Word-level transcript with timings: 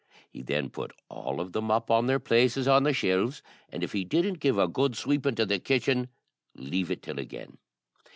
He 0.31 0.41
then 0.41 0.71
put 0.71 0.93
all 1.09 1.39
of 1.39 1.51
them 1.53 1.69
up 1.69 1.91
on 1.91 2.07
their 2.07 2.17
places 2.19 2.67
on 2.67 2.81
the 2.81 2.91
shelves; 2.91 3.43
and 3.69 3.83
if 3.83 3.91
he 3.91 4.03
didn't 4.03 4.39
give 4.39 4.57
a 4.57 4.67
good 4.67 4.97
sweepin' 4.97 5.35
to 5.35 5.45
the 5.45 5.59
kitchen, 5.59 6.07
leave 6.55 6.89
it 6.89 7.03
till 7.03 7.19
again. 7.19 7.59